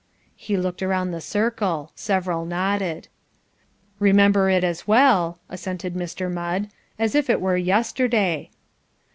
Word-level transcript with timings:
He 0.35 0.57
looked 0.57 0.81
around 0.81 1.09
at 1.09 1.11
the 1.11 1.21
circle. 1.21 1.91
Several 1.93 2.43
nodded. 2.43 3.07
"Remember 3.99 4.49
it 4.49 4.63
as 4.63 4.87
well," 4.87 5.37
assented 5.47 5.93
Mr. 5.93 6.27
Mudd, 6.33 6.69
"as 6.97 7.13
if 7.13 7.29
it 7.29 7.39
were 7.39 7.55
yesterday." 7.55 8.49